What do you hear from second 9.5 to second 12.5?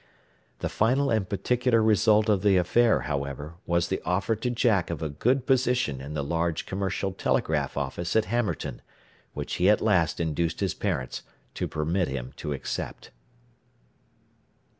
he at last induced his parents to permit him